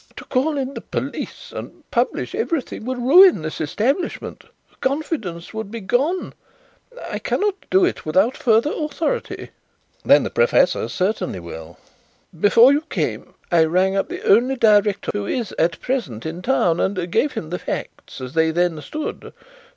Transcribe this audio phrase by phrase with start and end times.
[0.15, 4.45] "To call in the police and publish everything would ruin this establishment
[4.79, 6.33] confidence would be gone.
[7.07, 9.51] I cannot do it without further authority."
[10.03, 11.77] "Then the professor certainly will."
[12.35, 16.79] "Before you came I rang up the only director who is at present in town
[16.79, 19.31] and gave him the facts as they then stood.